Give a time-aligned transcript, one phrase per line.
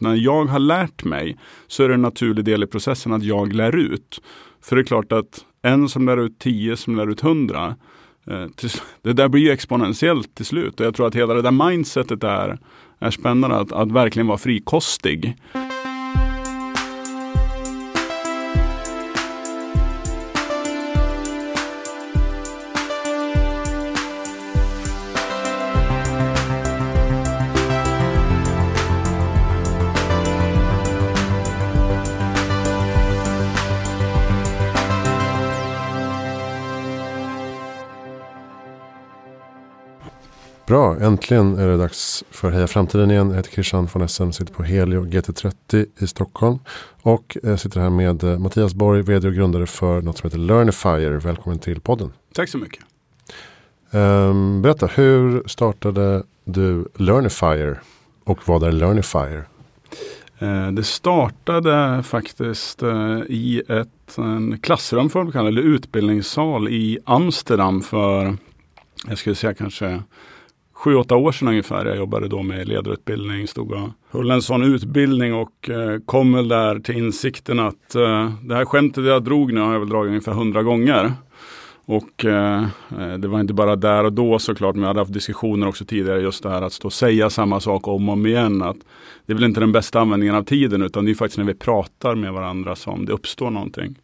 [0.00, 1.36] När jag har lärt mig
[1.66, 4.20] så är det en naturlig del i processen att jag lär ut.
[4.62, 7.76] För det är klart att en som lär ut tio som lär ut hundra
[8.26, 8.46] eh,
[9.02, 10.80] det där blir ju exponentiellt till slut.
[10.80, 12.58] Och jag tror att hela det där mindsetet är,
[12.98, 15.36] är spännande, att, att verkligen vara frikostig.
[40.66, 43.28] Bra, äntligen är det dags för Heja Framtiden igen.
[43.28, 46.58] Jag heter Christian von Essen, sitter på Helio GT30 i Stockholm.
[47.02, 50.38] Och jag sitter här med eh, Mattias Borg, vd och grundare för något som heter
[50.38, 51.10] Learnifier.
[51.10, 52.12] Välkommen till podden.
[52.34, 52.82] Tack så mycket.
[53.90, 57.80] Um, berätta, hur startade du Learnifier
[58.24, 59.48] och vad är Learnifier?
[60.42, 62.82] Uh, det startade faktiskt
[63.28, 64.16] i ett
[64.62, 68.36] klassrum, för kalla, eller utbildningssal i Amsterdam för,
[69.06, 70.00] jag skulle säga kanske
[70.76, 71.84] sju, åtta år sedan ungefär.
[71.86, 76.48] Jag jobbade då med ledarutbildning, stod och höll en sån utbildning och eh, kom väl
[76.48, 80.08] där till insikten att eh, det här skämtet jag drog nu har jag väl dragit
[80.08, 81.12] ungefär hundra gånger.
[81.88, 82.62] Och eh,
[82.98, 85.84] eh, det var inte bara där och då såklart, men jag hade haft diskussioner också
[85.84, 88.62] tidigare just det här att stå och säga samma sak om och om igen.
[88.62, 88.76] Att
[89.26, 91.54] det är väl inte den bästa användningen av tiden utan det är faktiskt när vi
[91.54, 93.96] pratar med varandra som det uppstår någonting.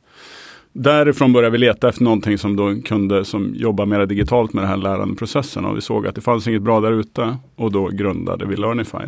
[0.73, 4.71] Därifrån började vi leta efter någonting som då kunde som jobba mer digitalt med den
[4.71, 5.65] här lärandeprocessen.
[5.65, 7.37] Och vi såg att det fanns inget bra där ute.
[7.57, 8.99] Och då grundade vi Learnify.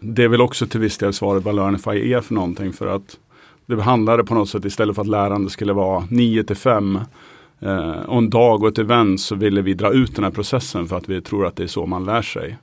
[0.00, 2.72] Det är väl också till viss del svaret vad Learnify är för någonting.
[2.72, 3.18] För att
[3.66, 6.98] det handlade på något sätt istället för att lärande skulle vara 9 till 5
[7.60, 10.86] eh, och en dag och ett event så ville vi dra ut den här processen
[10.86, 12.58] för att vi tror att det är så man lär sig.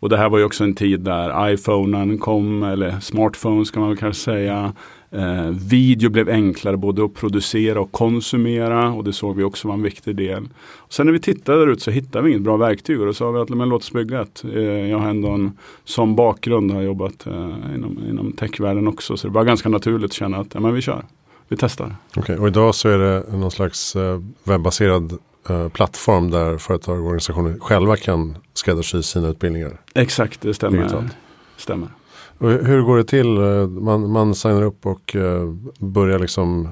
[0.00, 3.90] Och det här var ju också en tid där iPhonen kom, eller smartphones kan man
[3.90, 4.72] väl kanske säga.
[5.12, 9.74] Eh, video blev enklare både att producera och konsumera och det såg vi också var
[9.74, 10.48] en viktig del.
[10.76, 13.12] Och sen när vi tittade där ute så hittade vi inget bra verktyg och då
[13.12, 14.44] sa vi att men låt oss bygga ett.
[14.54, 15.52] Eh, jag har ändå en
[15.84, 20.12] sån bakgrund, har jobbat eh, inom, inom techvärlden också så det var ganska naturligt att
[20.12, 21.04] känna att ja, men vi kör.
[21.50, 21.96] Vi testar.
[22.16, 25.18] Okay, och idag så är det någon slags eh, webbaserad
[25.48, 29.80] eh, plattform där företag och organisationer själva kan skräddarsy sina utbildningar.
[29.94, 31.10] Exakt, det stämmer.
[31.56, 31.88] stämmer.
[32.38, 33.28] Och hur går det till?
[33.80, 35.16] Man, man signar upp och
[35.78, 36.68] börjar liksom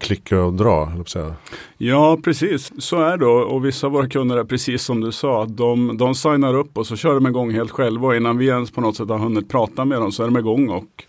[0.00, 0.92] klicka och dra?
[1.06, 1.34] Säga.
[1.78, 2.72] Ja, precis.
[2.78, 3.26] Så är det.
[3.26, 5.44] Och vissa av våra kunder är precis som du sa.
[5.44, 8.08] De, de signar upp och så kör de igång helt själva.
[8.08, 10.36] Och innan vi ens på något sätt har hunnit prata med dem så är de
[10.36, 11.04] igång och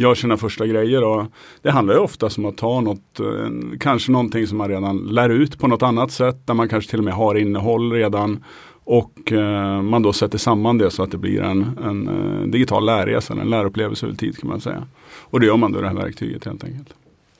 [0.00, 1.04] gör sina första grejer.
[1.04, 1.26] Och
[1.62, 5.30] det handlar ju ofta om att ta något, eh, kanske någonting som man redan lär
[5.30, 6.46] ut på något annat sätt.
[6.46, 8.44] Där man kanske till och med har innehåll redan.
[8.84, 12.86] Och eh, man då sätter samman det så att det blir en, en eh, digital
[12.86, 14.86] lärresa, en lärupplevelse över tid kan man säga.
[15.20, 16.88] Och det gör man då det här verktyget helt enkelt.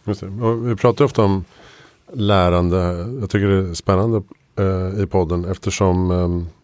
[0.05, 0.27] Just det.
[0.27, 1.45] Och vi pratar ofta om
[2.13, 2.77] lärande.
[3.21, 4.23] Jag tycker det är spännande
[4.57, 6.57] eh, i podden eftersom eh,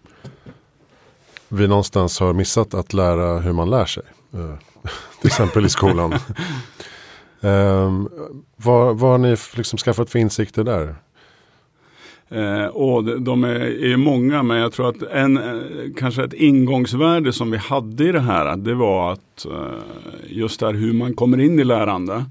[1.48, 4.02] vi någonstans har missat att lära hur man lär sig.
[4.34, 4.54] Eh,
[5.20, 6.14] Till exempel i skolan.
[7.40, 8.08] Ehm,
[8.56, 10.94] vad, vad har ni liksom skaffat för insikter där?
[12.28, 17.32] Eh, och de är, är många, men jag tror att en, eh, kanske ett ingångsvärde
[17.32, 19.78] som vi hade i det här, det var att eh,
[20.28, 22.24] just där hur man kommer in i lärande.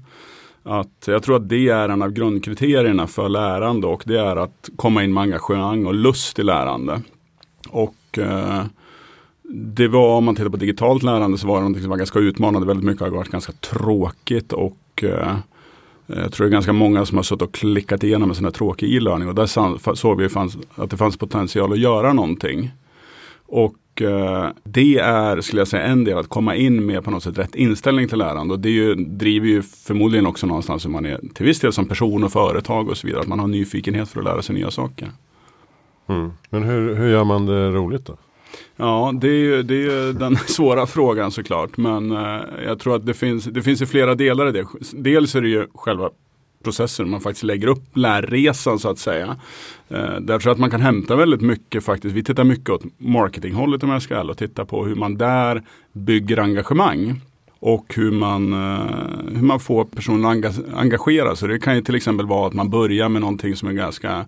[0.62, 4.68] Att jag tror att det är en av grundkriterierna för lärande och det är att
[4.76, 7.00] komma in med engagemang och lust i lärande.
[7.68, 8.64] Och eh,
[9.48, 12.18] det var, om man tittar på digitalt lärande, så var det något som var ganska
[12.18, 12.66] utmanande.
[12.66, 15.36] Väldigt mycket har varit ganska tråkigt och eh,
[16.06, 18.52] jag tror det är ganska många som har suttit och klickat igenom en sån här
[18.52, 20.28] tråkig e-learning och där såg vi
[20.74, 22.70] att det fanns potential att göra någonting.
[23.46, 27.22] Och eh, det är, skulle jag säga, en del att komma in med på något
[27.22, 28.54] sätt rätt inställning till lärande.
[28.54, 31.86] Och det ju, driver ju förmodligen också någonstans hur man är till viss del som
[31.86, 33.22] person och företag och så vidare.
[33.22, 35.10] Att man har nyfikenhet för att lära sig nya saker.
[36.06, 36.30] Mm.
[36.50, 38.16] Men hur, hur gör man det roligt då?
[38.76, 41.76] Ja, det är ju det är den svåra frågan såklart.
[41.76, 44.66] Men eh, jag tror att det finns, det finns ju flera delar i det.
[44.92, 46.10] Dels är det ju själva
[46.64, 49.36] processen, man faktiskt lägger upp lärresan så att säga.
[49.88, 52.14] Eh, där tror jag att man kan hämta väldigt mycket faktiskt.
[52.14, 55.62] Vi tittar mycket åt marketinghållet om jag ska och tittar på hur man där
[55.92, 57.20] bygger engagemang.
[57.58, 61.48] Och hur man, eh, hur man får personer att engagera sig.
[61.48, 64.26] Det kan ju till exempel vara att man börjar med någonting som är ganska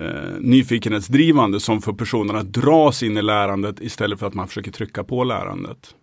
[0.00, 4.70] eh, nyfikenhetsdrivande som får personerna att dras in i lärandet istället för att man försöker
[4.70, 5.94] trycka på lärandet.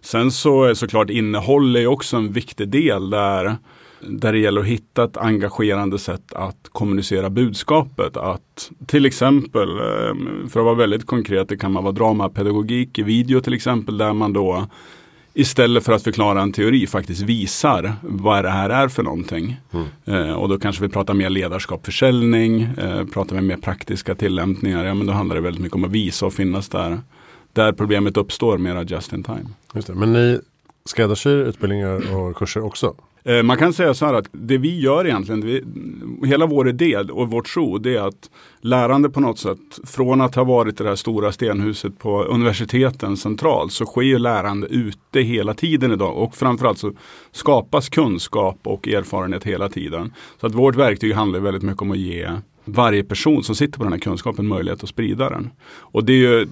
[0.00, 3.56] Sen så är såklart innehåll är också en viktig del där,
[4.00, 8.16] där det gäller att hitta ett engagerande sätt att kommunicera budskapet.
[8.16, 10.14] Att till exempel, eh,
[10.48, 14.12] för att vara väldigt konkret, det kan man vara dramapedagogik i video till exempel där
[14.12, 14.66] man då
[15.34, 19.56] istället för att förklara en teori faktiskt visar vad det här är för någonting.
[19.72, 19.86] Mm.
[20.04, 24.84] Eh, och då kanske vi pratar mer ledarskap, försäljning, eh, pratar vi mer praktiska tillämpningar,
[24.84, 27.00] ja men då handlar det väldigt mycket om att visa och finnas där,
[27.52, 29.46] där problemet uppstår, mera just in time.
[29.74, 29.94] Just det.
[29.94, 30.40] Men ni
[30.84, 32.94] skräddarsyr utbildningar och kurser också?
[33.24, 35.64] Eh, man kan säga så här att det vi gör egentligen, vi,
[36.28, 38.30] hela vår idé och vårt tro, det är att
[38.60, 43.16] lärande på något sätt, från att ha varit i det här stora stenhuset på universiteten
[43.16, 46.16] centralt, så sker lärande ute hela tiden idag.
[46.16, 46.92] Och framförallt så
[47.32, 50.12] skapas kunskap och erfarenhet hela tiden.
[50.40, 52.28] Så att vårt verktyg handlar väldigt mycket om att ge
[52.64, 55.50] varje person som sitter på den här kunskapen möjlighet att sprida den.
[55.70, 56.48] Och det är ju eh,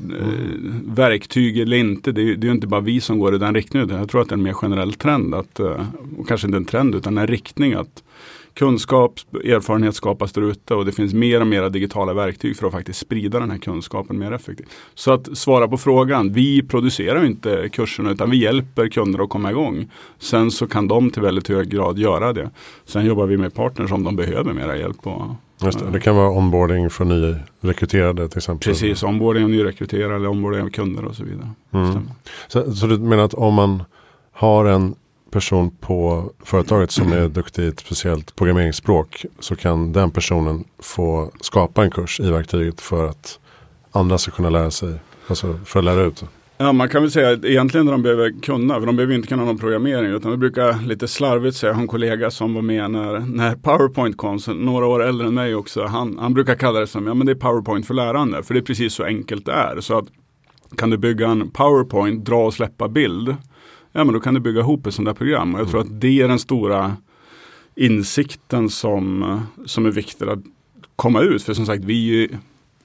[0.85, 3.89] verktyg eller inte, det är, det är inte bara vi som går i den riktningen.
[3.89, 5.87] Jag tror att det är en mer generell trend, att, eh,
[6.19, 8.03] och kanske inte en trend utan en riktning att
[8.59, 12.73] kunskap, erfarenhet skapas där ute och det finns mer och mer digitala verktyg för att
[12.73, 14.69] faktiskt sprida den här kunskapen mer effektivt.
[14.95, 19.51] Så att svara på frågan, vi producerar inte kurserna utan vi hjälper kunder att komma
[19.51, 19.91] igång.
[20.19, 22.51] Sen så kan de till väldigt hög grad göra det.
[22.85, 25.07] Sen jobbar vi med partners om de behöver mera hjälp.
[25.07, 25.23] Och,
[25.63, 25.91] Just det.
[25.91, 28.73] det kan vara onboarding för nyrekryterade till exempel.
[28.73, 31.51] Precis, onboarding av nyrekryterade eller onboarding av kunder och så vidare.
[31.73, 32.09] Mm.
[32.49, 33.83] Så, så du menar att om man
[34.33, 34.95] har en
[35.31, 41.31] person på företaget som är duktig i ett speciellt programmeringsspråk så kan den personen få
[41.41, 43.39] skapa en kurs i verktyget för att
[43.93, 44.95] andra ska kunna lära sig,
[45.29, 46.25] alltså för att lära ut.
[46.61, 49.45] Ja, man kan väl säga att egentligen de behöver kunna, för de behöver inte kunna
[49.45, 52.91] någon programmering, utan vi brukar lite slarvigt säga, jag har en kollega som var med
[52.91, 56.81] när, när Powerpoint kom, så några år äldre än mig också, han, han brukar kalla
[56.81, 59.47] det som, ja men det är Powerpoint för lärande, för det är precis så enkelt
[59.47, 59.81] det är.
[59.81, 60.05] Så att
[60.77, 63.37] kan du bygga en Powerpoint, dra och släppa bild,
[63.99, 65.55] ja men då kan du bygga ihop ett sånt där program.
[65.55, 66.97] Och jag tror att det är den stora
[67.75, 70.39] insikten som, som är viktig att
[70.97, 71.43] komma ut.
[71.43, 72.39] För som sagt, vi är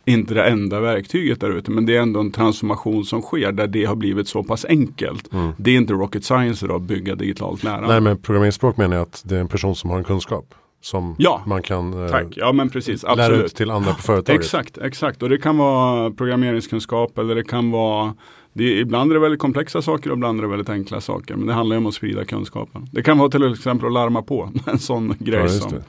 [0.05, 1.71] inte det enda verktyget där ute.
[1.71, 5.33] Men det är ändå en transformation som sker där det har blivit så pass enkelt.
[5.33, 5.51] Mm.
[5.57, 7.87] Det är inte rocket science idag att bygga digitalt lärande.
[7.87, 10.55] Nej men programmeringsspråk menar jag att det är en person som har en kunskap.
[10.81, 14.41] Som ja, man kan eh, ja, men precis, lära ut till andra på företaget.
[14.41, 15.23] Exakt, exakt.
[15.23, 18.13] Och det kan vara programmeringskunskap eller det kan vara
[18.53, 21.35] det ibland är det väldigt komplexa saker och ibland är det väldigt enkla saker.
[21.35, 22.87] Men det handlar om att sprida kunskapen.
[22.91, 25.41] Det kan vara till exempel att larma på en sån grej.
[25.41, 25.79] Ja, som,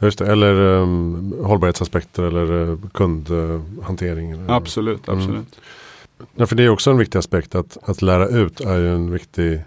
[0.00, 4.34] Just det, eller um, hållbarhetsaspekter eller uh, kundhantering.
[4.34, 5.30] Uh, absolut, absolut.
[5.30, 5.46] Mm.
[6.34, 9.10] Ja, för det är också en viktig aspekt att, att lära ut är ju en
[9.10, 9.60] viktig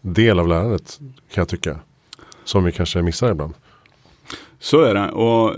[0.00, 1.78] del av lärandet kan jag tycka.
[2.44, 3.54] Som vi kanske missar ibland.
[4.62, 5.10] Så är det.
[5.10, 5.56] Och eh,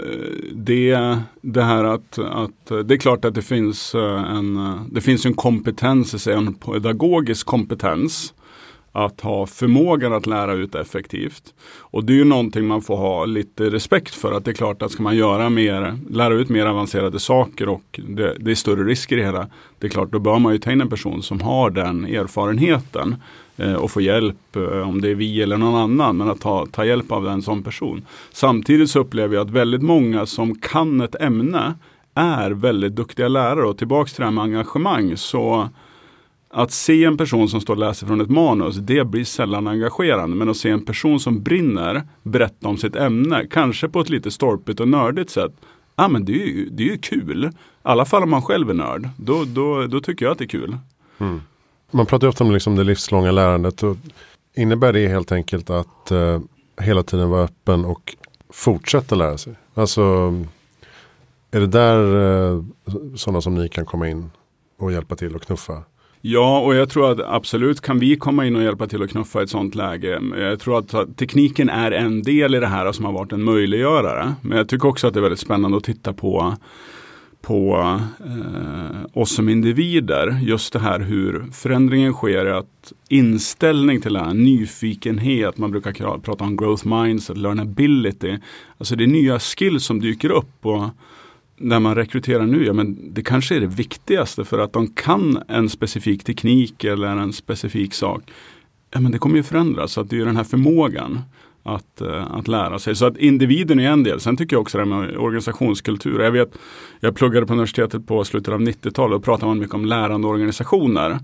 [0.52, 5.00] det, det här att, att eh, det är klart att det finns eh, en, det
[5.00, 8.34] finns en kompetens, en pedagogisk kompetens
[8.92, 11.54] att ha förmågan att lära ut effektivt.
[11.78, 14.32] Och det är ju någonting man får ha lite respekt för.
[14.32, 18.00] Att det är klart att ska man göra mer, lära ut mer avancerade saker och
[18.08, 19.48] det, det är större risker i hela.
[19.78, 23.16] Det är klart, då bör man ju ta in en person som har den erfarenheten
[23.62, 26.66] Eh, och få hjälp, eh, om det är vi eller någon annan, men att ta,
[26.66, 28.02] ta hjälp av en sån person.
[28.32, 31.74] Samtidigt så upplever jag att väldigt många som kan ett ämne
[32.14, 35.68] är väldigt duktiga lärare och tillbaks till det här med engagemang så
[36.50, 40.36] att se en person som står och läser från ett manus, det blir sällan engagerande.
[40.36, 44.30] Men att se en person som brinner berätta om sitt ämne, kanske på ett lite
[44.30, 45.52] stolpigt och nördigt sätt.
[45.96, 47.44] Ja men det är ju, det är ju kul.
[47.44, 47.50] I
[47.82, 49.08] alla fall om man själv är nörd.
[49.16, 50.76] Då, då, då tycker jag att det är kul.
[51.18, 51.40] Mm.
[51.92, 53.82] Man pratar ju ofta om liksom det livslånga lärandet.
[53.82, 53.96] Och
[54.54, 56.40] innebär det helt enkelt att eh,
[56.80, 58.16] hela tiden vara öppen och
[58.50, 59.54] fortsätta lära sig?
[59.74, 60.02] Alltså
[61.50, 61.98] är det där
[62.54, 62.62] eh,
[63.14, 64.30] sådana som ni kan komma in
[64.78, 65.82] och hjälpa till och knuffa?
[66.20, 69.40] Ja, och jag tror att absolut kan vi komma in och hjälpa till att knuffa
[69.40, 70.20] i ett sånt läge.
[70.36, 74.34] Jag tror att tekniken är en del i det här som har varit en möjliggörare.
[74.42, 76.56] Men jag tycker också att det är väldigt spännande att titta på
[77.42, 77.76] på
[78.24, 80.38] eh, oss som individer.
[80.42, 82.46] Just det här hur förändringen sker.
[82.46, 88.38] Att inställning till det här, nyfikenhet, man brukar prata om growth mindset, learnability.
[88.78, 90.66] Alltså det är nya skills som dyker upp.
[90.66, 90.84] Och
[91.56, 95.42] när man rekryterar nu, ja men det kanske är det viktigaste för att de kan
[95.48, 98.22] en specifik teknik eller en specifik sak.
[98.90, 101.20] Ja men det kommer ju förändras, så att det är den här förmågan
[101.62, 102.96] att, eh, att lära sig.
[102.96, 104.20] Så att individen är en del.
[104.20, 106.20] Sen tycker jag också det här med organisationskultur.
[106.20, 106.58] Jag vet,
[107.00, 111.18] jag pluggade på universitetet på slutet av 90-talet och pratade man mycket om lärande organisationer.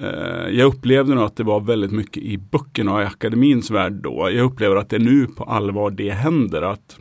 [0.00, 3.92] Eh, jag upplevde nog att det var väldigt mycket i böckerna och i akademins värld
[3.92, 4.30] då.
[4.32, 6.62] Jag upplever att det är nu på allvar det händer.
[6.62, 6.98] att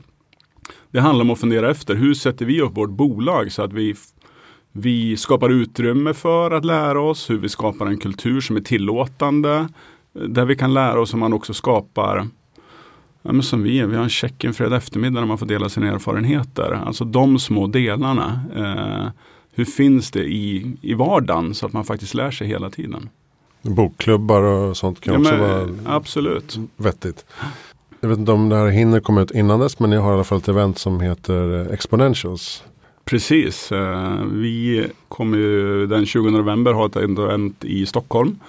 [0.92, 3.96] det handlar om att fundera efter hur sätter vi upp vårt bolag så att vi,
[4.72, 9.68] vi skapar utrymme för att lära oss, hur vi skapar en kultur som är tillåtande,
[10.16, 12.28] eh, där vi kan lära oss hur man också skapar
[13.26, 15.70] Ja, men som vi, vi har en check en fredag eftermiddag där man får dela
[15.70, 16.82] sina erfarenheter.
[16.86, 18.42] Alltså de små delarna.
[18.56, 19.12] Eh,
[19.56, 23.10] hur finns det i, i vardagen så att man faktiskt lär sig hela tiden?
[23.62, 26.60] Bokklubbar och sånt kan ja, också men, vara absolut.
[26.78, 27.26] vettigt.
[28.00, 30.14] Jag vet inte om det här hinner komma ut innan dess men ni har i
[30.14, 32.64] alla fall ett event som heter Exponentials.
[33.06, 33.72] Precis.
[33.72, 35.38] Eh, vi kommer
[35.88, 38.40] den 20 november ha ett event i Stockholm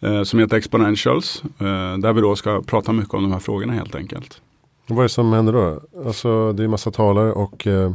[0.00, 1.42] eh, som heter Exponentials.
[1.58, 4.40] Eh, där vi då ska prata mycket om de här frågorna helt enkelt.
[4.86, 5.80] Vad är det som händer då?
[6.06, 7.92] Alltså det är massa talare och eh,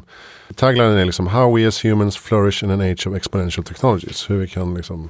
[0.55, 4.29] taglinen är liksom How we as humans flourish in an age of exponential technologies.
[4.29, 5.09] Hur vi kan liksom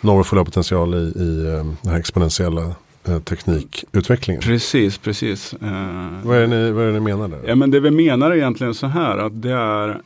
[0.00, 2.74] nå vår fulla potential i, i eh, den här exponentiella
[3.08, 4.42] eh, teknikutvecklingen.
[4.42, 5.52] Precis, precis.
[5.52, 7.40] Eh, vad, är det ni, vad är ni menar där?
[7.46, 10.00] Ja, men det vi menar är egentligen så här att det är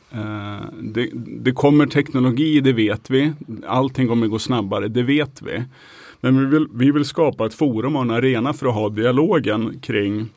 [0.81, 3.33] det, det kommer teknologi, det vet vi.
[3.67, 5.63] Allting kommer gå snabbare, det vet vi.
[6.21, 9.79] Men vi vill, vi vill skapa ett forum och en arena för att ha dialogen
[9.79, 10.29] kring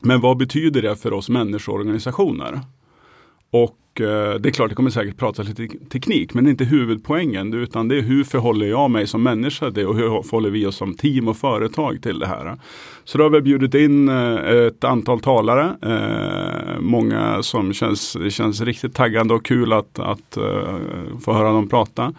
[0.00, 2.60] men vad betyder det för oss människor och organisationer?
[3.50, 6.64] Och eh, det är klart, det kommer säkert prata lite teknik, men det är inte
[6.64, 10.66] huvudpoängen, utan det är hur förhåller jag mig som människa det och hur förhåller vi
[10.66, 12.56] oss som team och företag till det här.
[13.04, 18.30] Så då har vi bjudit in eh, ett antal talare, eh, många som känns, det
[18.30, 20.78] känns riktigt taggande och kul att, att eh,
[21.24, 22.12] få höra dem prata.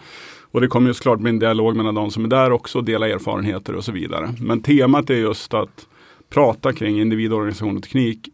[0.50, 3.08] Och det kommer ju såklart bli en dialog mellan de som är där också, dela
[3.08, 4.34] erfarenheter och så vidare.
[4.40, 5.86] Men temat är just att
[6.30, 8.28] prata kring individ, organisation och teknik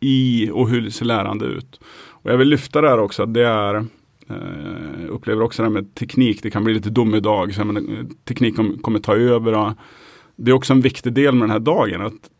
[0.00, 1.80] i och hur ser lärande ut.
[2.08, 3.74] Och jag vill lyfta det här också, det är
[4.28, 7.62] eh, upplever också det här med teknik, det kan bli lite domedag, så
[8.24, 9.54] teknik kommer ta över.
[9.54, 9.72] Och
[10.36, 12.02] det är också en viktig del med den här dagen.
[12.02, 12.30] att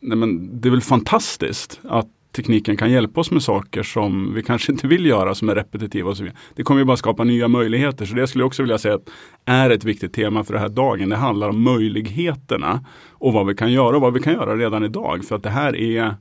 [0.00, 4.42] nej men, Det är väl fantastiskt att tekniken kan hjälpa oss med saker som vi
[4.42, 6.10] kanske inte vill göra som är repetitiva.
[6.10, 6.38] Och så vidare.
[6.54, 8.04] Det kommer ju bara skapa nya möjligheter.
[8.04, 9.08] Så det skulle jag också vilja säga att
[9.44, 11.08] är ett viktigt tema för den här dagen.
[11.08, 14.84] Det handlar om möjligheterna och vad vi kan göra och vad vi kan göra redan
[14.84, 15.24] idag.
[15.24, 16.14] För att det här är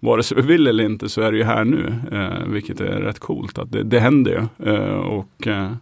[0.00, 1.94] vare sig vi vill eller inte så är det ju här nu.
[2.12, 4.68] Eh, vilket är rätt coolt att det, det händer ju.
[4.72, 5.72] Eh, och eh,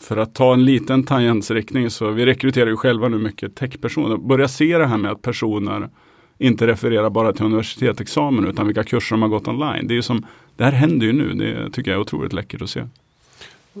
[0.00, 4.16] för att ta en liten tangensriktning så vi rekryterar ju själva nu mycket techpersoner.
[4.16, 5.88] Börja se det här med att personer
[6.38, 9.86] inte referera bara till universitetsexamen utan vilka kurser de har gått online.
[9.86, 10.26] Det, är som,
[10.56, 12.84] det här händer ju nu, det tycker jag är otroligt läckert att se.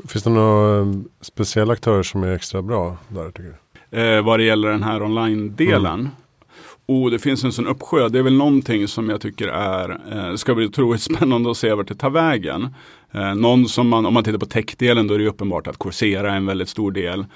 [0.08, 0.86] Finns det några eh,
[1.20, 3.54] speciella aktörer som är extra bra där tycker
[3.90, 4.00] du?
[4.00, 6.00] Eh, vad det gäller den här online-delen.
[6.00, 6.08] Mm.
[6.86, 8.08] Oh, det finns en sån uppsjö.
[8.08, 11.74] Det är väl någonting som jag tycker är, eh, ska bli otroligt spännande att se
[11.74, 12.74] vart det tar vägen.
[13.12, 16.32] Eh, någon som man, om man tittar på tech-delen då är det uppenbart att Coursera
[16.32, 17.26] är en väldigt stor del.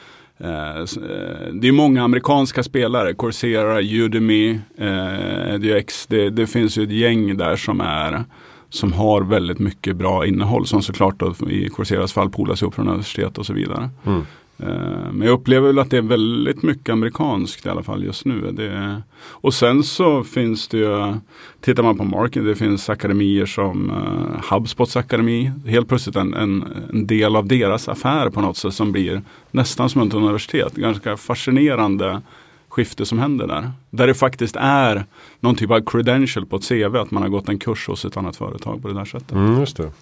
[0.42, 6.06] Eh, eh, det är många amerikanska spelare, Coursera, Udemy, eh, EduX.
[6.06, 8.24] Det, det finns ju ett gäng där som är
[8.68, 12.88] som har väldigt mycket bra innehåll som såklart då, i Courseras fall polas ihop från
[12.88, 13.90] universitet och så vidare.
[14.06, 14.22] Mm.
[14.62, 18.24] Eh, men jag upplever väl att det är väldigt mycket amerikanskt i alla fall just
[18.24, 18.52] nu.
[18.52, 21.14] Det, och sen så finns det ju,
[21.60, 25.52] tittar man på marketing, det finns akademier som uh, HubSpots akademi.
[25.66, 29.88] Helt plötsligt en, en, en, del av deras affär på något sätt som blir nästan
[29.88, 30.74] som ett universitet.
[30.74, 32.22] Ganska fascinerande
[32.68, 33.70] skifte som händer där.
[33.90, 35.04] Där det faktiskt är
[35.40, 38.16] någon typ av credential på ett CV att man har gått en kurs hos ett
[38.16, 39.32] annat företag på det där sättet.
[39.32, 39.92] Mm, just det.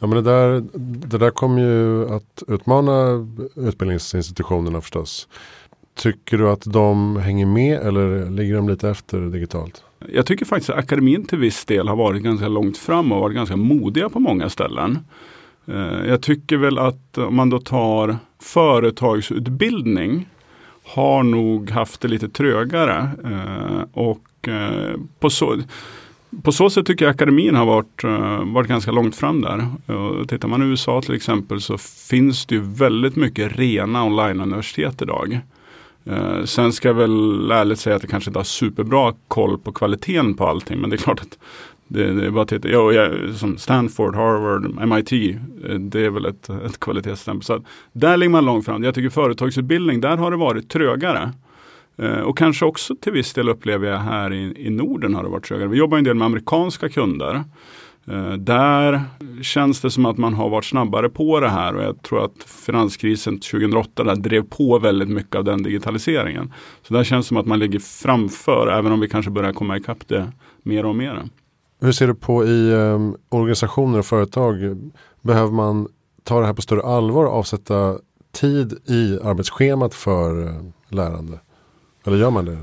[0.00, 0.64] Ja, men det, där,
[1.08, 3.26] det där kommer ju att utmana
[3.56, 5.28] utbildningsinstitutionerna förstås.
[5.94, 9.84] Tycker du att de hänger med eller ligger de lite efter digitalt?
[10.12, 13.34] Jag tycker faktiskt att akademin till viss del har varit ganska långt fram och varit
[13.34, 14.98] ganska modiga på många ställen.
[15.66, 20.28] Eh, jag tycker väl att om man då tar företagsutbildning
[20.84, 23.08] har nog haft det lite trögare.
[23.24, 25.56] Eh, och eh, på så
[26.42, 29.66] på så sätt tycker jag akademin har varit, eh, varit ganska långt fram där.
[30.26, 35.40] Tittar man i USA till exempel så finns det ju väldigt mycket rena online-universitet idag.
[36.04, 39.72] Eh, sen ska jag väl ärligt säga att jag kanske inte har superbra koll på
[39.72, 40.80] kvaliteten på allting.
[40.80, 41.38] Men det är klart att
[41.88, 42.68] det, det är bara att titta.
[42.68, 45.12] Ja, jag, som Stanford, Harvard, MIT.
[45.12, 47.44] Eh, det är väl ett, ett kvalitetsstämpel.
[47.44, 48.84] Så där ligger man långt fram.
[48.84, 51.32] Jag tycker företagsutbildning, där har det varit trögare.
[52.00, 55.28] Eh, och kanske också till viss del upplever jag här i, i Norden har det
[55.28, 55.68] varit trögare.
[55.68, 57.44] Vi jobbar en del med amerikanska kunder.
[58.06, 59.02] Eh, där
[59.42, 62.42] känns det som att man har varit snabbare på det här och jag tror att
[62.66, 66.52] finanskrisen 2008 där drev på väldigt mycket av den digitaliseringen.
[66.82, 69.76] Så där känns det som att man ligger framför även om vi kanske börjar komma
[69.76, 71.22] ikapp det mer och mer.
[71.80, 74.56] Hur ser du på i um, organisationer och företag?
[75.22, 75.88] Behöver man
[76.24, 77.98] ta det här på större allvar och avsätta
[78.32, 81.38] tid i arbetsschemat för eh, lärande?
[82.04, 82.58] Eller gör man det?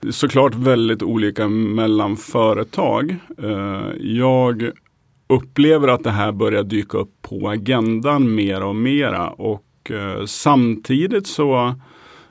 [0.00, 3.16] Det är såklart väldigt olika mellan företag.
[3.38, 4.70] Eh, jag
[5.26, 9.28] upplever att det här börjar dyka upp på agendan mer och mera.
[9.28, 11.74] Och eh, samtidigt så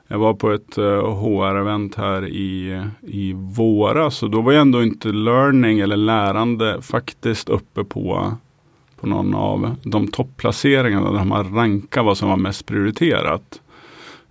[0.08, 4.82] jag var på ett eh, HR-event här i, i våras och då var ju ändå
[4.82, 8.34] inte learning eller lärande faktiskt uppe på,
[9.00, 13.60] på någon av de topplaceringarna där man rankar vad som var mest prioriterat.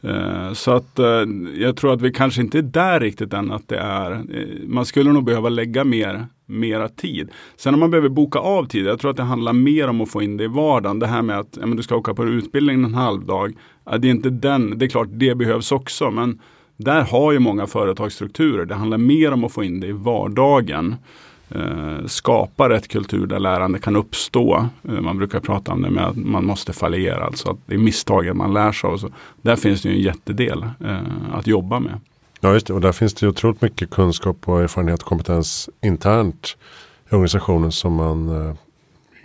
[0.03, 1.23] Eh, så att eh,
[1.55, 4.85] jag tror att vi kanske inte är där riktigt än att det är, eh, man
[4.85, 7.29] skulle nog behöva lägga mer, mera tid.
[7.55, 10.11] Sen om man behöver boka av tid, jag tror att det handlar mer om att
[10.11, 10.99] få in det i vardagen.
[10.99, 13.53] Det här med att ja, men du ska åka på utbildning en halv dag.
[13.85, 16.39] Ja, det är inte den, det är klart det behövs också men
[16.77, 18.65] där har ju många företagsstrukturer.
[18.65, 20.95] Det handlar mer om att få in det i vardagen
[21.55, 24.69] eh, skapa rätt kultur där lärande kan uppstå.
[24.89, 27.79] Eh, man brukar prata om det med att man måste fallera, alltså att det är
[27.79, 28.97] misstagen man lär sig av.
[28.97, 29.09] Så
[29.41, 30.99] där finns det ju en jättedel eh,
[31.33, 31.99] att jobba med.
[32.39, 32.73] Ja, just det.
[32.73, 36.57] Och där finns det otroligt mycket kunskap och erfarenhet och kompetens internt
[37.11, 38.55] i organisationen som man eh,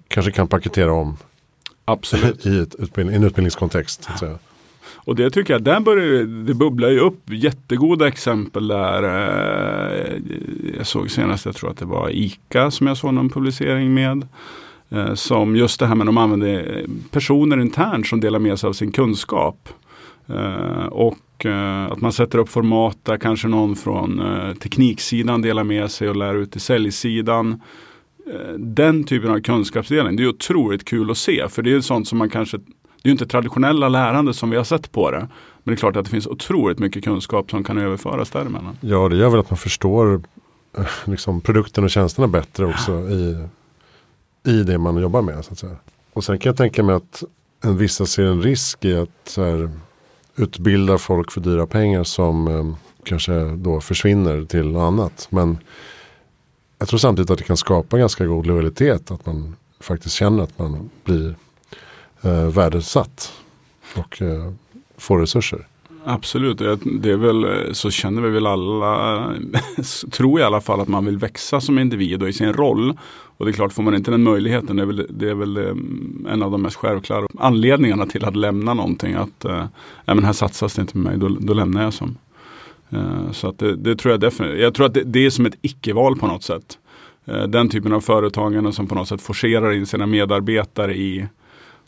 [0.09, 1.17] kanske kan paketera om
[1.85, 2.47] Absolut.
[2.47, 4.09] i ett utbildning, en utbildningskontext.
[4.19, 4.39] Så
[5.09, 9.03] och det tycker jag, där börjar det bubblar ju upp jättegoda exempel där.
[9.03, 10.17] Eh,
[10.77, 14.29] jag såg senast, jag tror att det var ICA som jag såg någon publicering med.
[14.91, 18.69] Eh, som just det här med att de använder personer internt som delar med sig
[18.69, 19.69] av sin kunskap.
[20.27, 21.47] Eh, och
[21.91, 24.23] att man sätter upp format där kanske någon från
[24.61, 27.61] tekniksidan delar med sig och lär ut till säljsidan
[28.59, 31.49] den typen av kunskapsdelning, det är otroligt kul att se.
[31.49, 32.59] För det är sånt som man kanske
[33.03, 35.19] det är inte traditionella lärande som vi har sett på det.
[35.19, 35.29] Men
[35.65, 38.77] det är klart att det finns otroligt mycket kunskap som kan överföras däremellan.
[38.81, 40.23] Ja, det gör väl att man förstår
[40.79, 43.47] eh, liksom, produkten och tjänsterna bättre också i,
[44.47, 45.45] i det man jobbar med.
[45.45, 45.77] Så att säga.
[46.13, 47.25] Och sen kan jag tänka mig att
[47.65, 49.71] en vissa ser en risk i att här,
[50.37, 52.75] utbilda folk för dyra pengar som eh,
[53.05, 55.27] kanske då försvinner till något annat.
[55.31, 55.59] Men
[56.79, 59.11] jag tror samtidigt att det kan skapa ganska god lojalitet.
[59.11, 61.35] Att man faktiskt känner att man blir
[62.23, 63.33] eh, värdesatt
[63.95, 64.53] och eh,
[64.97, 65.67] får resurser.
[66.05, 69.35] Absolut, det är väl, eh, så känner vi väl alla,
[70.11, 72.99] tror i alla fall att man vill växa som individ och i sin roll.
[73.39, 75.57] Och det är klart, får man inte den möjligheten, det är väl, det är väl
[75.57, 79.15] eh, en av de mest självklara anledningarna till att lämna någonting.
[79.15, 79.65] Att äh,
[80.07, 82.17] men här satsas det inte på mig, då, då lämnar jag som.
[82.93, 85.47] Uh, så att det, det, tror jag definitivt, jag tror att det, det är som
[85.47, 86.79] ett icke-val på något sätt.
[87.29, 91.27] Uh, den typen av företagande som på något sätt forcerar in sina medarbetare i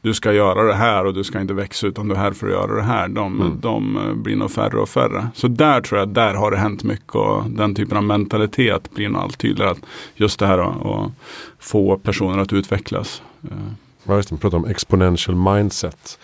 [0.02, 2.46] du ska göra det här och du ska inte växa utan du är här för
[2.46, 3.08] att göra det här.
[3.08, 3.60] De, mm.
[3.60, 5.28] de eh, blir nog färre och färre.
[5.34, 9.08] Så där tror jag, där har det hänt mycket och den typen av mentalitet blir
[9.08, 9.70] nog allt tydligare.
[9.70, 9.80] Att
[10.14, 11.12] just det här att
[11.58, 13.22] få personer att utvecklas.
[13.42, 13.56] Eh.
[14.04, 16.18] Ja, just det, man pratar om exponential mindset.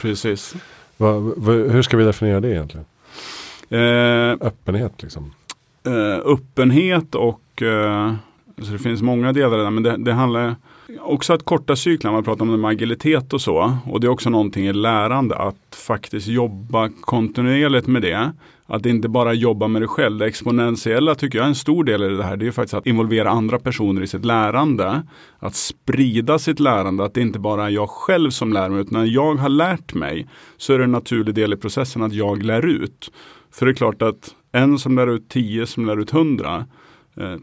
[0.00, 0.54] Precis.
[0.96, 2.86] va, va, hur ska vi definiera det egentligen?
[3.70, 5.32] Eh, öppenhet liksom.
[5.86, 8.14] Eh, öppenhet och eh,
[8.58, 10.56] alltså det finns många delar där men det, det handlar
[11.00, 13.78] Också att korta cyklar, man pratar om det med agilitet och så.
[13.86, 18.32] Och det är också någonting i lärande att faktiskt jobba kontinuerligt med det.
[18.66, 20.18] Att inte bara jobba med det själv.
[20.18, 22.36] Det exponentiella tycker jag är en stor del i det här.
[22.36, 25.02] Det är faktiskt att involvera andra personer i sitt lärande.
[25.38, 27.04] Att sprida sitt lärande.
[27.04, 28.80] Att det inte bara är jag själv som lär mig.
[28.80, 32.12] Utan när jag har lärt mig så är det en naturlig del i processen att
[32.12, 33.10] jag lär ut.
[33.50, 36.66] För det är klart att en som lär ut tio som lär ut hundra
[37.20, 37.36] Eh,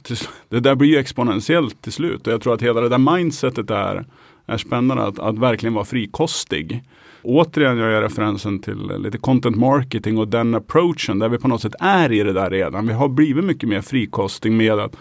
[0.49, 3.69] det där blir ju exponentiellt till slut och jag tror att hela det där mindsetet
[3.69, 4.05] är,
[4.45, 6.83] är spännande att, att verkligen vara frikostig.
[7.21, 11.47] Återigen gör jag referensen till eh, lite content marketing och den approachen där vi på
[11.47, 12.87] något sätt är i det där redan.
[12.87, 14.95] Vi har blivit mycket mer frikostig med att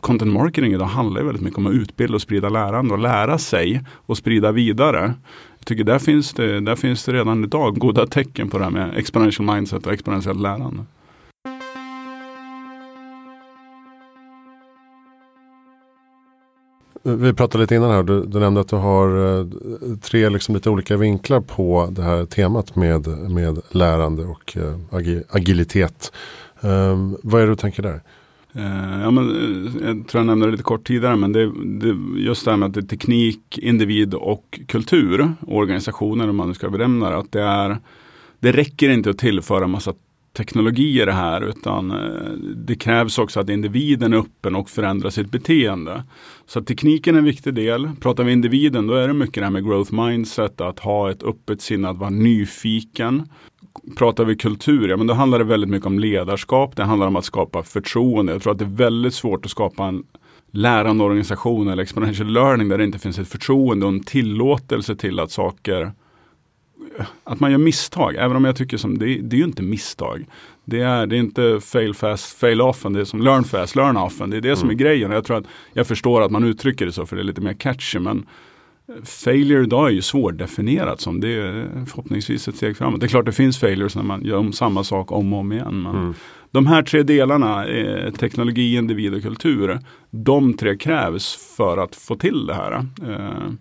[0.00, 3.84] content marketing idag handlar väldigt mycket om att utbilda och sprida lärande och lära sig
[3.90, 5.14] och sprida vidare.
[5.58, 8.70] Jag tycker där finns det, där finns det redan idag goda tecken på det här
[8.70, 10.84] med exponential mindset och exponentiellt lärande.
[17.02, 19.46] Vi pratade lite innan här, du, du nämnde att du har eh,
[20.02, 24.78] tre liksom lite olika vinklar på det här temat med, med lärande och eh,
[25.30, 26.12] agilitet.
[26.60, 28.00] Um, vad är det du tänker där?
[28.52, 29.26] Eh, ja, men,
[29.82, 32.66] jag tror jag nämnde det lite kort tidigare men det, det, just det här med
[32.66, 37.16] att det är teknik, individ och kultur, organisationer om man nu ska benämna det.
[37.16, 37.78] Att det, är,
[38.40, 39.94] det räcker inte att tillföra massa
[40.38, 45.10] teknologi i det här utan eh, det krävs också att individen är öppen och förändrar
[45.10, 46.04] sitt beteende.
[46.46, 47.90] Så tekniken är en viktig del.
[48.00, 51.22] Pratar vi individen då är det mycket det här med growth mindset, att ha ett
[51.22, 53.28] öppet sinne, att vara nyfiken.
[53.96, 56.76] Pratar vi kultur, ja men då handlar det väldigt mycket om ledarskap.
[56.76, 58.32] Det handlar om att skapa förtroende.
[58.32, 60.04] Jag tror att det är väldigt svårt att skapa en
[60.52, 65.20] lärande organisation eller exponential learning där det inte finns ett förtroende och en tillåtelse till
[65.20, 65.92] att saker
[67.24, 70.26] att man gör misstag, även om jag tycker som det, det är ju inte misstag.
[70.64, 73.96] Det är, det är inte fail fast, fail often, det är som learn fast, learn
[73.96, 74.30] often.
[74.30, 74.56] Det är det mm.
[74.56, 74.84] som är mm.
[74.84, 75.10] grejen.
[75.10, 77.54] Jag tror att jag förstår att man uttrycker det så för det är lite mer
[77.54, 77.98] catchy.
[77.98, 78.26] Men
[79.04, 83.00] failure idag är ju svårdefinierat som det är förhoppningsvis ett steg framåt.
[83.00, 85.52] Det är klart det finns failures när man gör om samma sak om och om
[85.52, 85.82] igen.
[85.82, 86.14] Men, mm.
[86.50, 89.78] de här tre delarna, eh, teknologi, individ och kultur,
[90.10, 92.72] de tre krävs för att få till det här.
[93.08, 93.52] Eh,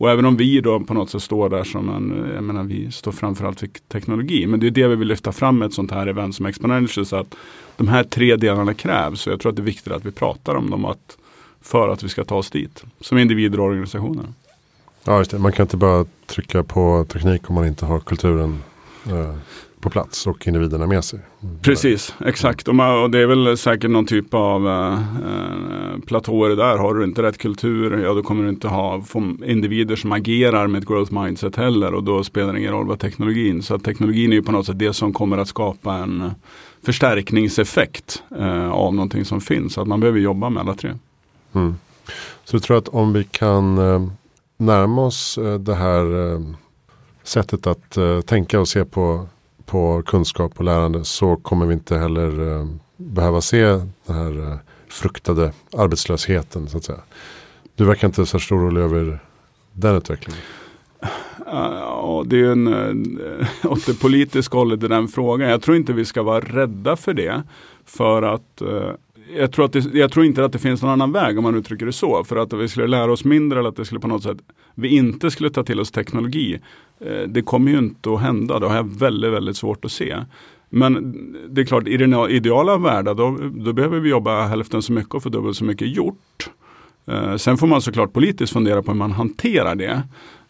[0.00, 2.92] och även om vi då på något sätt står där som en, jag menar vi
[2.92, 5.90] står framförallt för teknologi, men det är det vi vill lyfta fram med ett sånt
[5.90, 7.34] här event som Exponential, så att
[7.76, 9.26] de här tre delarna krävs.
[9.26, 11.16] Och jag tror att det är viktigt att vi pratar om dem att,
[11.60, 14.24] för att vi ska ta oss dit, som individer och organisationer.
[15.04, 15.38] Ja, just det.
[15.38, 18.62] Man kan inte bara trycka på teknik om man inte har kulturen
[19.06, 19.34] eh,
[19.80, 21.20] på plats och individerna med sig.
[21.62, 22.68] Precis, exakt.
[22.68, 26.78] Och, man, och, det är väl säkert någon typ av eh, eh, platåer där.
[26.78, 29.02] Har du inte rätt kultur, ja då kommer du inte ha
[29.46, 31.94] individer som agerar med ett growth mindset heller.
[31.94, 33.62] Och då spelar det ingen roll vad teknologin.
[33.62, 36.30] Så teknologin är ju på något sätt det som kommer att skapa en
[36.84, 39.74] förstärkningseffekt eh, av någonting som finns.
[39.74, 40.94] Så att man behöver jobba med alla tre.
[41.52, 41.74] Mm.
[42.44, 44.08] Så du tror att om vi kan eh,
[44.56, 46.40] närma oss eh, det här eh,
[47.22, 49.26] sättet att tänka och se på,
[49.70, 54.56] på kunskap och lärande så kommer vi inte heller eh, behöva se den här eh,
[54.88, 56.68] fruktade arbetslösheten.
[56.68, 56.98] Så att säga.
[57.74, 59.18] Du verkar inte särskilt orolig över
[59.72, 60.42] den utvecklingen.
[61.46, 65.50] Ja, det är en, eh, åt det politiska hållet i den frågan.
[65.50, 67.42] Jag tror inte vi ska vara rädda för det.
[67.84, 68.62] För att
[69.36, 71.54] jag, tror att det, jag tror inte att det finns någon annan väg om man
[71.54, 72.24] uttrycker det så.
[72.24, 74.38] För att vi skulle lära oss mindre eller att det skulle på något sätt
[74.74, 76.60] vi inte skulle ta till oss teknologi.
[77.00, 78.58] Eh, det kommer ju inte att hända.
[78.58, 80.16] Det har jag väldigt, väldigt svårt att se.
[80.68, 81.14] Men
[81.50, 85.14] det är klart, i den ideala världen då, då behöver vi jobba hälften så mycket
[85.14, 86.50] och få dubbelt så mycket gjort.
[87.06, 90.02] Eh, sen får man såklart politiskt fundera på hur man hanterar det.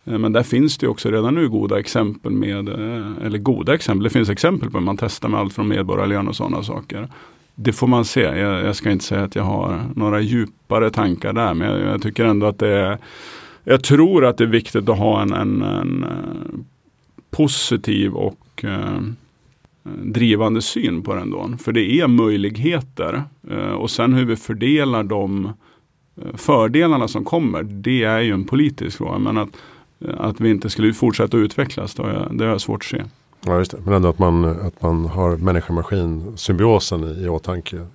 [0.05, 4.05] Eh, men där finns det också redan nu goda exempel med, eh, eller goda exempel,
[4.05, 7.09] det finns exempel på hur man testar med allt från medborgarlön och sådana saker
[7.55, 8.21] det får man se.
[8.21, 11.55] Jag, jag, ska inte säga att jag har några djupare tankar där.
[11.55, 12.99] Men jag, jag, tycker ändå att det är
[13.65, 16.61] Jag tror att det är viktigt att ha en, en, en eh,
[17.31, 19.01] positiv och eh,
[20.05, 21.51] drivande syn på det ändå.
[21.59, 23.23] För det är möjligheter.
[23.51, 27.63] Eh, och sen hur vi fördelar de eh, fördelarna som kommer.
[27.63, 29.19] Det är ju en politisk fråga.
[29.19, 29.57] Men att,
[30.19, 33.03] att vi inte skulle fortsätta utvecklas, det har jag, det har jag svårt att se.
[33.41, 33.79] Ja, just det.
[33.85, 37.87] Men ändå att man, att man har människa-maskin symbiosen i, i åtanke.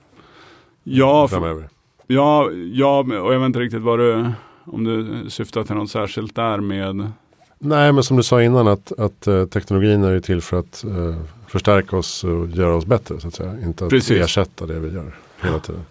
[0.84, 1.69] Ja, för,
[2.08, 4.31] ja, ja, och jag vet inte riktigt vad du,
[4.65, 7.12] om du syftar till något särskilt där med
[7.60, 11.15] Nej, men som du sa innan att, att uh, teknologin är till för att uh,
[11.47, 13.19] förstärka oss och göra oss bättre.
[13.19, 13.55] Så att säga.
[13.63, 14.21] Inte att Precis.
[14.21, 15.81] ersätta det vi gör hela tiden.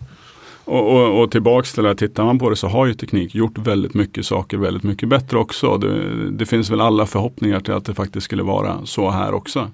[0.65, 3.35] Och, och, och tillbaks till det här, tittar man på det så har ju teknik
[3.35, 5.79] gjort väldigt mycket saker väldigt mycket bättre också.
[5.79, 9.71] Det, det finns väl alla förhoppningar till att det faktiskt skulle vara så här också.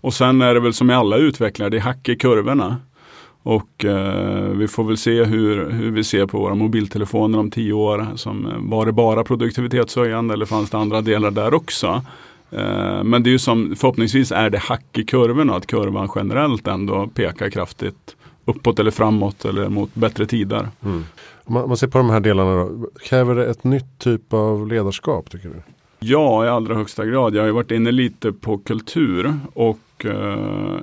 [0.00, 2.76] Och sen är det väl som i alla utvecklare, det är hack i kurvorna.
[3.42, 7.72] Och eh, vi får väl se hur, hur vi ser på våra mobiltelefoner om tio
[7.72, 8.06] år.
[8.16, 12.02] Som, eh, var det bara produktivitetshöjande eller fanns det andra delar där också?
[12.50, 16.66] Eh, men det är ju som, förhoppningsvis är det hack i kurvorna, att kurvan generellt
[16.66, 18.16] ändå pekar kraftigt
[18.48, 20.68] uppåt eller framåt eller mot bättre tider.
[20.84, 21.04] Mm.
[21.44, 24.68] Om man, man ser på de här delarna då, kräver det ett nytt typ av
[24.68, 25.54] ledarskap tycker du?
[25.98, 27.34] Ja, i allra högsta grad.
[27.34, 30.80] Jag har ju varit inne lite på kultur och eh,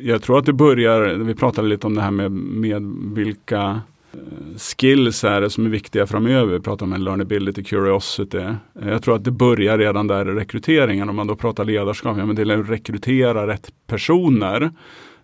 [0.00, 2.82] jag tror att det börjar, vi pratade lite om det här med, med
[3.14, 3.80] vilka
[4.12, 6.52] eh, skills är det som är viktiga framöver.
[6.52, 8.44] Vi pratar om en learnability, curiosity.
[8.72, 11.08] Jag tror att det börjar redan där i rekryteringen.
[11.08, 14.70] Om man då pratar ledarskap, ja men det är att rekrytera rätt personer.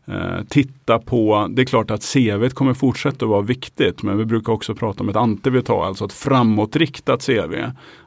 [0.05, 4.25] Eh, titta på, det är klart att CV kommer fortsätta att vara viktigt men vi
[4.25, 7.55] brukar också prata om ett antivital, alltså ett framåtriktat CV.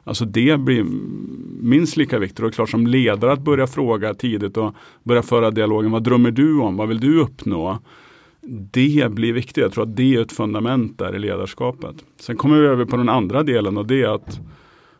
[0.04, 0.86] Alltså det blir
[1.60, 5.90] minst lika viktigt och klart som ledare att börja fråga tidigt och börja föra dialogen.
[5.90, 6.76] Vad drömmer du om?
[6.76, 7.78] Vad vill du uppnå?
[8.72, 9.62] Det blir viktigt.
[9.62, 11.96] Jag tror att det är ett fundament där i ledarskapet.
[12.20, 14.40] Sen kommer vi över på den andra delen och det är att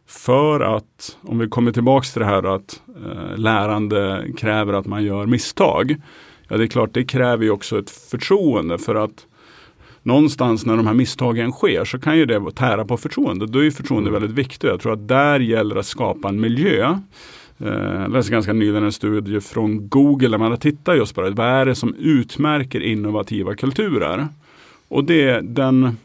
[0.06, 5.04] för att, om vi kommer tillbaks till det här att eh, lärande kräver att man
[5.04, 5.96] gör misstag.
[6.48, 9.26] Ja, det är klart, det kräver ju också ett förtroende för att
[10.02, 13.46] någonstans när de här misstagen sker så kan ju det tära på förtroende.
[13.46, 14.20] Då är ju förtroende mm.
[14.22, 14.70] väldigt viktigt.
[14.70, 16.98] Jag tror att där gäller att skapa en miljö.
[17.58, 21.20] Eh, jag läste ganska nyligen en studie från Google där man har tittat just på
[21.20, 21.30] det.
[21.30, 24.28] Vad är det som utmärker innovativa kulturer?
[24.88, 25.96] Och det, den,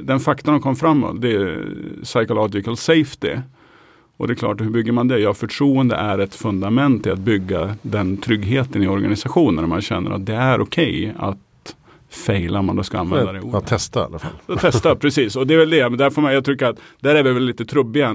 [0.00, 1.64] den faktorn de kom fram med, det är
[2.02, 3.36] psychological safety.
[4.16, 5.18] Och det är klart, hur bygger man det?
[5.18, 9.68] Ja, förtroende är ett fundament i att bygga den tryggheten i organisationen.
[9.68, 11.38] Man känner att det är okej okay att
[12.10, 13.54] faila om man då ska använda det ordet.
[13.54, 14.32] Att testa i alla fall.
[14.46, 15.36] Att testa, precis.
[15.36, 15.88] Och det är väl det.
[15.88, 18.10] Men där får man, jag tycker att där är vi väl lite trubbiga.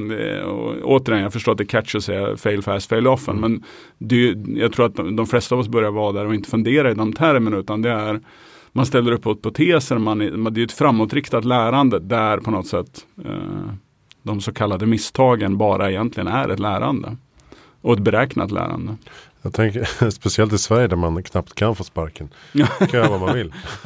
[0.46, 3.38] Och återigen, jag förstår att det är catch att säga fail fast, fail often.
[3.38, 3.52] Mm.
[3.52, 3.64] Men
[3.98, 6.92] det, jag tror att de, de flesta av oss börjar vara där och inte fundera
[6.92, 7.58] i de termerna.
[7.58, 8.20] Utan det är
[8.74, 10.20] man ställer upp hypoteser, man,
[10.54, 13.74] det är ett framåtriktat lärande där på något sätt eh,
[14.24, 17.18] de så kallade misstagen bara egentligen är ett lärande.
[17.82, 18.96] Och ett beräknat lärande.
[19.42, 22.30] Jag tänker speciellt i Sverige där man knappt kan få sparken.
[22.54, 23.54] Man kan göra vad man vill.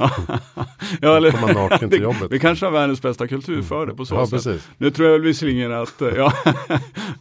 [1.01, 2.31] ja, eller, man naken till jobbet.
[2.31, 4.31] Vi kanske har världens bästa kultur för det på så Ja, sätt.
[4.31, 4.69] precis.
[4.77, 6.33] Nu tror jag visserligen att, eh, ja,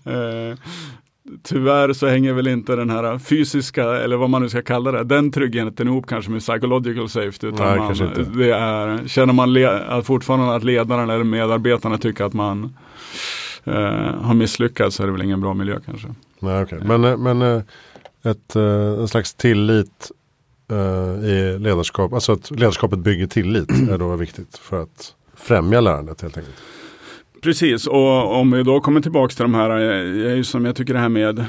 [0.04, 0.58] eh,
[1.42, 5.04] tyvärr så hänger väl inte den här fysiska, eller vad man nu ska kalla det,
[5.04, 7.46] den tryggheten ihop kanske med psychological safety.
[7.46, 8.32] Utan Nej, man.
[8.38, 12.76] Det är, känner man le, att fortfarande att ledaren eller medarbetarna tycker att man
[13.64, 13.74] eh,
[14.20, 16.08] har misslyckats så är det väl ingen bra miljö kanske.
[16.40, 16.80] Nej, okej.
[16.84, 17.62] Men, eh, men eh,
[18.22, 20.10] ett, en slags tillit
[21.22, 26.36] i ledarskap, alltså att ledarskapet bygger tillit är då viktigt för att främja lärandet helt
[26.36, 26.56] enkelt.
[27.42, 30.76] Precis, och om vi då kommer tillbaka till de här, eh, är ju som jag
[30.76, 31.46] tycker det här med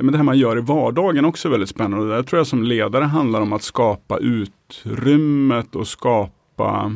[0.00, 2.08] men det här man gör i vardagen också är väldigt spännande.
[2.08, 6.92] Det där tror jag som ledare handlar om att skapa utrymmet och skapa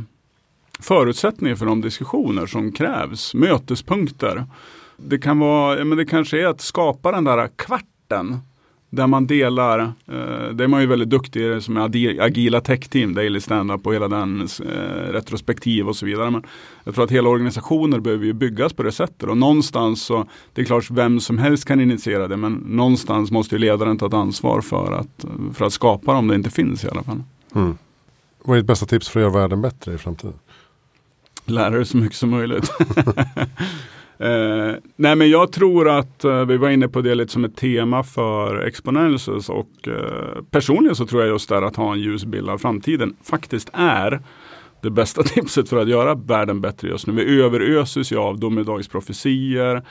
[0.83, 4.45] förutsättningar för de diskussioner som krävs, mötespunkter.
[4.97, 8.41] Det kan vara, ja, men det kanske är att skapa den där kvarten
[8.91, 13.15] där man delar, eh, det är man ju väldigt duktig i som är agila tech-team,
[13.15, 16.31] daily stand-up och hela den eh, retrospektiv och så vidare.
[16.31, 16.43] Men
[16.85, 20.61] jag tror att hela organisationer behöver ju byggas på det sättet och någonstans så, det
[20.61, 24.15] är klart vem som helst kan initiera det men någonstans måste ju ledaren ta ett
[24.15, 27.23] ansvar för att, för att skapa det om det inte finns i alla fall.
[27.55, 27.79] Mm.
[28.45, 30.35] Vad är ditt bästa tips för att göra världen bättre i framtiden?
[31.45, 32.73] Lära dig så mycket som möjligt.
[34.19, 37.57] eh, nej men jag tror att eh, vi var inne på det lite som ett
[37.57, 42.25] tema för Exponentials och eh, personligen så tror jag just där att ha en ljus
[42.25, 44.21] bild av framtiden faktiskt är
[44.83, 47.13] det bästa tipset för att göra världen bättre just nu.
[47.13, 49.83] Vi överöses ju av domedagsprofetior.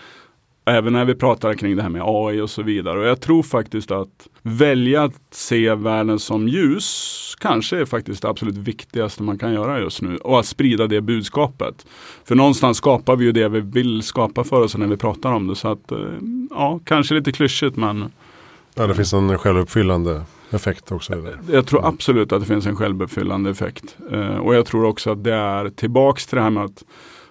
[0.70, 3.00] Även när vi pratar kring det här med AI och så vidare.
[3.00, 8.30] Och jag tror faktiskt att välja att se världen som ljus kanske är faktiskt det
[8.30, 10.18] absolut viktigaste man kan göra just nu.
[10.18, 11.86] Och att sprida det budskapet.
[12.26, 15.48] För någonstans skapar vi ju det vi vill skapa för oss när vi pratar om
[15.48, 15.56] det.
[15.56, 15.98] Så att, eh,
[16.50, 18.12] ja, kanske lite klyschigt men
[18.76, 21.16] Ja, det finns en självuppfyllande effekt också.
[21.16, 21.54] det.
[21.54, 23.98] jag tror absolut att det finns en självuppfyllande effekt.
[24.12, 26.84] Eh, och jag tror också att det är tillbaks till det här med att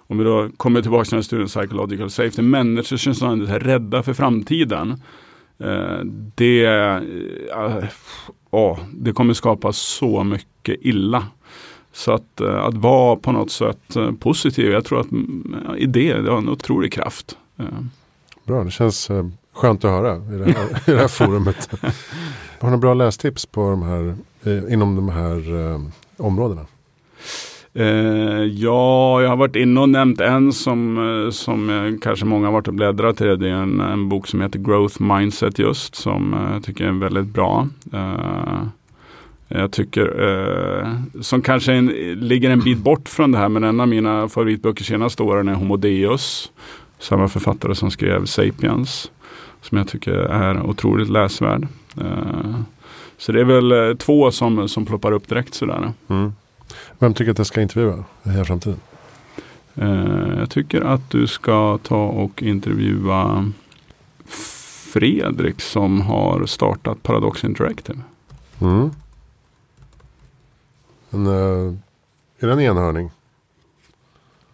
[0.08, 2.42] om vi då kommer tillbaka till den här studien Psychological Safety.
[2.42, 5.02] Människor som ständigt är rädda för framtiden.
[5.58, 5.98] Eh,
[6.34, 7.84] det, eh,
[8.50, 11.26] ja, det kommer skapa så mycket illa.
[11.92, 15.06] Så att, eh, att vara på något sätt eh, positiv, jag tror att
[15.66, 17.36] ja, i det, det har en otrolig kraft.
[17.56, 17.64] Eh,
[18.44, 21.68] Bra, det känns eh, skönt att höra i det här, i det här forumet.
[21.80, 21.88] Har
[22.60, 25.80] du några bra lästips på de här, eh, inom de här eh,
[26.16, 26.66] områdena?
[27.74, 32.52] Eh, ja, jag har varit inne och nämnt en som, eh, som kanske många har
[32.52, 33.36] varit och bläddrat i.
[33.36, 36.92] Det är en, en bok som heter Growth Mindset just som eh, jag tycker är
[36.92, 37.68] väldigt bra.
[37.92, 38.62] Eh,
[39.48, 43.80] jag tycker, eh, som kanske en, ligger en bit bort från det här, men en
[43.80, 46.52] av mina favoritböcker senaste åren är Homo Deus.
[46.98, 49.10] Samma författare som skrev Sapiens.
[49.60, 51.66] Som jag tycker är otroligt läsvärd.
[52.00, 52.60] Eh,
[53.18, 55.92] så det är väl eh, två som, som ploppar upp direkt sådär.
[56.08, 56.32] Mm.
[56.98, 58.80] Vem tycker att jag ska intervjua i här framtiden?
[59.74, 63.52] Eh, jag tycker att du ska ta och intervjua
[64.92, 68.00] Fredrik som har startat Paradox Interactive.
[68.60, 68.90] Mm.
[71.10, 71.74] En, eh,
[72.38, 73.10] är det en enhörning?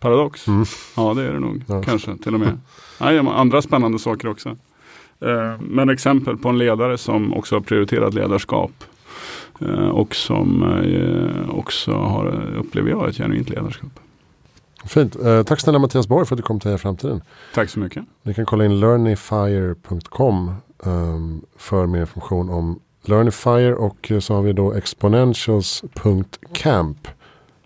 [0.00, 0.48] Paradox?
[0.48, 0.64] Mm.
[0.96, 1.64] Ja det är det nog.
[1.66, 1.82] Ja.
[1.82, 2.60] Kanske till och med.
[3.00, 4.48] Nej, andra spännande saker också.
[5.20, 8.84] Eh, men exempel på en ledare som också har prioriterat ledarskap.
[9.60, 13.90] Eh, och som eh, också har, upplever jag, ett genuint ledarskap.
[14.84, 15.16] Fint.
[15.16, 17.22] Eh, tack snälla Mattias Borg för att du kom till här framtiden.
[17.54, 18.04] Tack så mycket.
[18.22, 24.52] Ni kan kolla in learnifire.com um, för mer information om Learnifier och så har vi
[24.52, 27.08] då exponentials.camp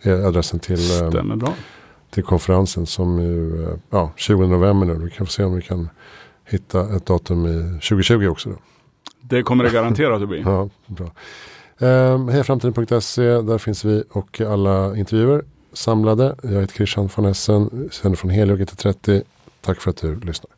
[0.02, 1.54] är adressen till, eh, bra.
[2.10, 4.94] till konferensen som ju, eh, ja, 20 november nu.
[4.94, 5.88] Vi kan få se om vi kan
[6.44, 8.50] hitta ett datum i 2020 också.
[8.50, 8.56] Då.
[9.20, 10.40] Det kommer det garanterat att bli.
[10.44, 11.10] Ja, bra.
[11.80, 16.36] Ehm, Hejaframtiden.se, där finns vi och alla intervjuer samlade.
[16.42, 19.22] Jag heter Christian von Essen, sänder från Helio GT30.
[19.60, 20.57] Tack för att du lyssnar.